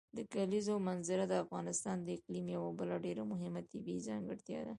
[0.17, 4.69] د کلیزو منظره د افغانستان د اقلیم یوه بله ډېره مهمه طبیعي ځانګړتیا ده.